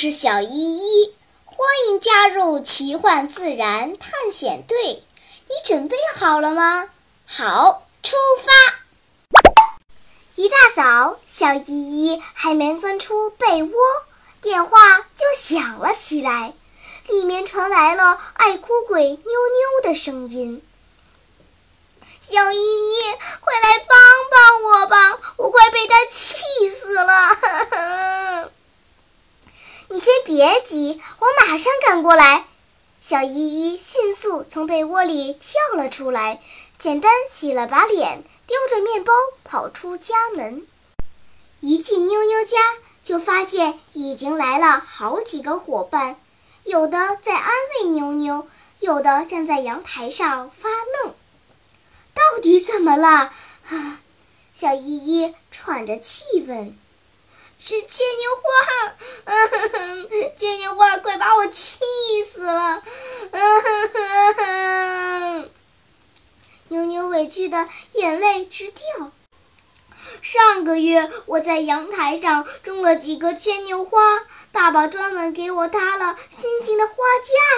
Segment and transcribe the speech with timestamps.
[0.00, 1.12] 是小依依，
[1.44, 5.02] 欢迎加入奇幻自然探险队。
[5.48, 6.88] 你准备好了吗？
[7.26, 8.52] 好，出发！
[10.36, 13.72] 一大早，小依依还没钻出被窝，
[14.40, 16.52] 电话就响了起来，
[17.08, 20.62] 里面传来了爱哭鬼妞妞的声音
[22.22, 23.00] ：“小依依，
[23.40, 23.98] 快来帮
[24.30, 28.47] 帮我吧，我快被他气死了！”
[30.28, 32.44] 别急，我马上赶过来。
[33.00, 36.42] 小依依迅速从被窝里跳了出来，
[36.78, 40.66] 简单洗了把脸，叼着面包跑出家门。
[41.60, 42.58] 一进妞妞家，
[43.02, 46.20] 就发现已经来了好几个伙伴，
[46.62, 47.50] 有的在安
[47.80, 48.46] 慰妞妞，
[48.80, 51.14] 有的站在阳台上发愣。
[52.12, 53.32] 到底怎么了？
[53.70, 54.00] 啊！
[54.52, 56.76] 小依依喘着气问。
[57.60, 61.80] 是牵牛花，嗯，牵牛花快把我气
[62.24, 62.82] 死了，
[64.36, 65.50] 嗯，
[66.68, 69.10] 牛牛委屈的眼泪直掉。
[70.22, 74.00] 上个月我在阳台上种了几个牵牛花，
[74.52, 76.94] 爸爸专门给我搭了新型的花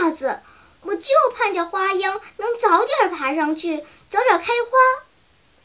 [0.00, 0.40] 架子，
[0.82, 5.07] 我就盼着花秧能早点爬上去，早点开花。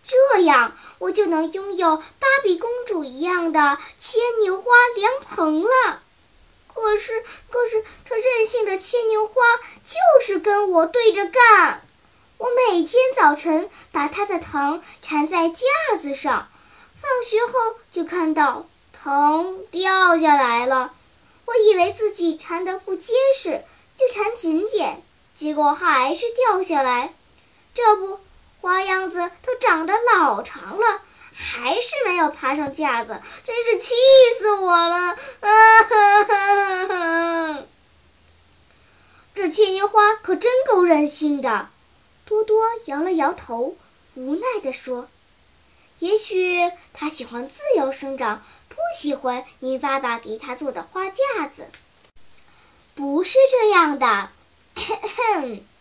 [0.03, 6.01] 这样我就能拥有芭比公主一样的牵牛花凉棚了。
[6.73, 9.33] 可是，可是这任性的牵牛花
[9.85, 11.81] 就是跟我对着干。
[12.37, 16.49] 我每天早晨把它的藤缠在架子上，
[16.99, 20.93] 放学后就看到藤掉下来了。
[21.45, 23.63] 我以为自己缠得不结实，
[23.95, 25.03] 就缠紧点，
[25.35, 27.13] 结果还是掉下来。
[27.73, 28.19] 这不。
[28.63, 31.01] 花样子都长得老长了，
[31.33, 33.93] 还是没有爬上架子，真是气
[34.39, 35.17] 死我了！
[35.41, 37.65] 啊哈哈，
[39.33, 41.67] 这牵牛花可真够任性的。
[42.23, 43.75] 多多摇了摇头，
[44.15, 45.09] 无奈地说
[45.99, 51.67] ：“也许它喜欢自由生长，不喜欢你爸爸给它做的花架子。”
[52.95, 54.29] 不是这样的。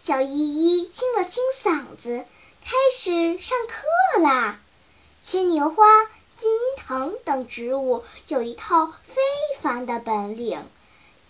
[0.00, 2.24] 小依依清了清嗓子，
[2.64, 4.60] 开始上课啦。
[5.24, 5.84] 牵牛花、
[6.36, 9.20] 金银藤等植物有一套非
[9.60, 10.64] 凡的本领，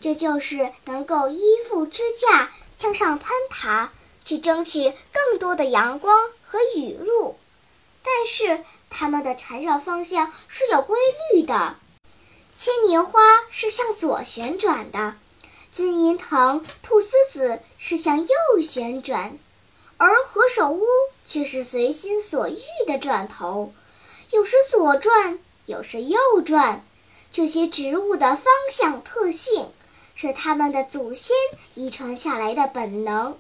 [0.01, 3.91] 这就是能够依附支架向上攀爬，
[4.23, 7.39] 去争取更多的阳光和雨露。
[8.03, 10.99] 但是它们的缠绕方向是有规
[11.33, 11.77] 律的，
[12.55, 15.17] 牵牛花是向左旋转的。
[15.71, 18.29] 金银藤、菟丝子是向右
[18.63, 19.39] 旋转，
[19.97, 20.83] 而何首乌
[21.25, 23.73] 却是随心所欲的转头，
[24.33, 26.85] 有时左转，有时右转。
[27.31, 29.71] 这些植物的方向特性
[30.15, 31.37] 是它们的祖先
[31.75, 33.37] 遗传下来的本能。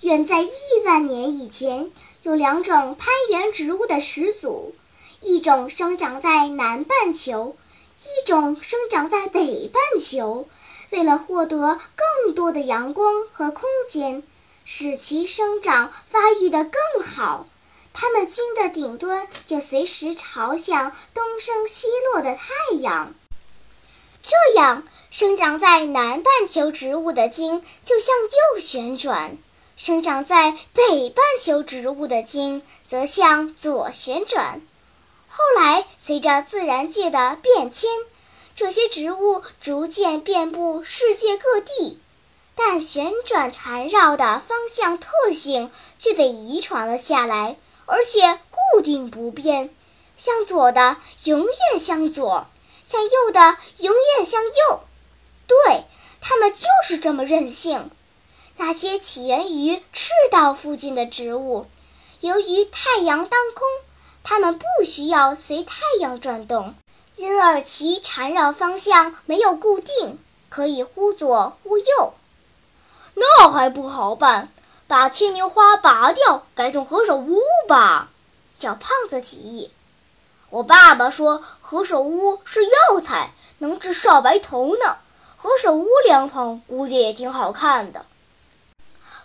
[0.00, 0.50] 远在亿
[0.84, 1.92] 万年以前，
[2.24, 4.74] 有两种攀援植物的始祖，
[5.22, 7.56] 一种生长在南半球，
[8.02, 10.48] 一种生长在北半球。
[10.94, 14.22] 为了获得更多的阳光和空间，
[14.64, 17.46] 使其生长发育得更好，
[17.92, 23.12] 它们茎的顶端就随时朝向东升西落的太阳。
[24.22, 28.14] 这样，生长在南半球植物的茎就向
[28.54, 29.36] 右旋转，
[29.76, 34.62] 生长在北半球植物的茎则向左旋转。
[35.26, 37.90] 后来，随着自然界的变迁。
[38.56, 42.00] 这些植物逐渐遍布世界各地，
[42.54, 47.56] 但旋转缠绕的方向特性却被遗传了下来，
[47.86, 49.74] 而且固定不变。
[50.16, 52.46] 向左的永远向左，
[52.84, 54.80] 向右的永远向右。
[55.48, 55.84] 对，
[56.20, 57.90] 它们就是这么任性。
[58.56, 61.66] 那些起源于赤道附近的植物，
[62.20, 63.66] 由于太阳当空，
[64.22, 66.76] 它们不需要随太阳转动。
[67.16, 70.18] 因而其缠绕方向没有固定，
[70.48, 72.14] 可以忽左忽右。
[73.14, 74.52] 那还不好办，
[74.88, 78.08] 把牵牛花拔掉，改种何首乌吧。
[78.52, 79.70] 小胖子提议。
[80.50, 84.98] 我爸爸说何首乌是药材，能治少白头呢。
[85.36, 88.04] 何首乌凉棚估计也挺好看的。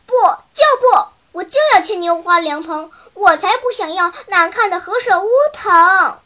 [0.05, 0.13] 不，
[0.53, 6.19] 就不，我就要牵牛花凉棚，我才不想要难看的何首乌藤。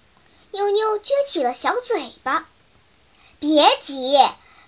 [0.54, 2.46] 妞妞撅起了小嘴巴，
[3.40, 4.20] 别急，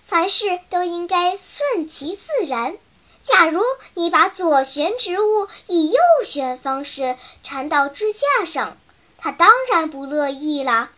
[0.04, 2.76] 凡事都应该顺其自然。
[3.22, 3.62] 假如
[3.94, 8.76] 你把左旋植物以右旋方式缠到支架上，
[9.16, 10.90] 它当然不乐意啦，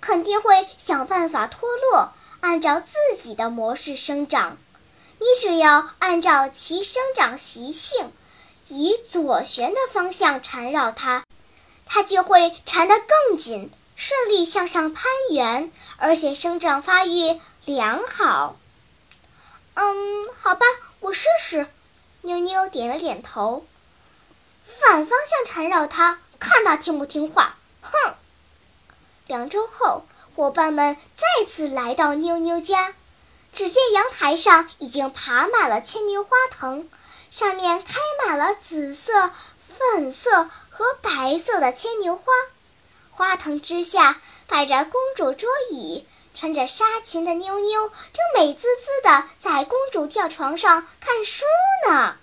[0.00, 4.58] 肯定会想办法脱落，按照自己的模式生长。
[5.18, 8.12] 你只要按照其生长习性，
[8.68, 11.24] 以左旋的方向缠绕它，
[11.84, 12.94] 它就会缠得
[13.28, 18.56] 更紧，顺利向上攀援，而且生长发育良好。
[19.74, 20.66] 嗯，好吧，
[21.00, 21.66] 我试试。
[22.20, 23.66] 妞妞点了点头。
[24.64, 27.56] 反方向缠绕它，看它听不听话。
[27.80, 28.14] 哼！
[29.26, 30.04] 两周后，
[30.34, 32.94] 伙伴们再次来到妞妞家。
[33.52, 36.88] 只见阳台上已经爬满了牵牛花藤，
[37.30, 37.94] 上面开
[38.26, 39.32] 满了紫色、
[39.78, 42.24] 粉色和白色的牵牛花。
[43.16, 51.46] 花藤之下摆着公主桌椅，穿着纱裙的妞妞正美滋滋地在公主吊床上看书
[51.88, 52.14] 呢。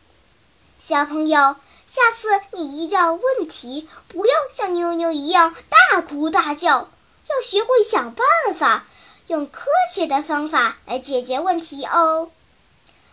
[0.77, 1.55] 小朋友，
[1.87, 5.55] 下次你遇到问题，不要像妞妞一样
[5.91, 6.91] 大哭大叫，
[7.27, 8.85] 要学会想办法。
[9.25, 12.29] 用科学的方法来解决问题哦。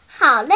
[0.06, 0.55] 好嘞，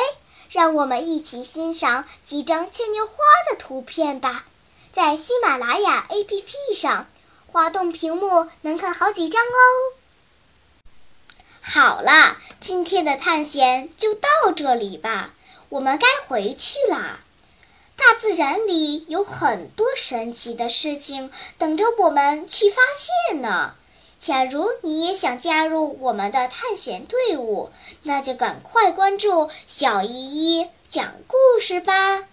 [0.50, 3.14] 让我们一起欣赏几张牵牛花
[3.48, 4.44] 的图片吧。
[4.92, 7.08] 在喜马拉雅 APP 上，
[7.54, 9.94] 滑动屏幕能看好几张哦。
[11.60, 15.32] 好啦，今天的探险就到这里吧，
[15.68, 17.20] 我们该回去啦。
[17.94, 23.76] 大自然里有很多神奇的事情等着我们去发现呢。
[24.18, 27.70] 假如你也想加入我们的探险队伍，
[28.02, 30.08] 那就赶快关注小依
[30.58, 32.24] 依讲故事吧。